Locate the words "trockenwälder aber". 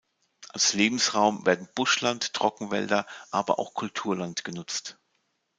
2.33-3.59